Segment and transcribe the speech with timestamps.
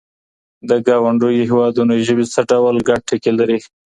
[0.69, 3.59] د ګاونډیو هیوادونو ژبې څه ډول ګډ ټکي لري؟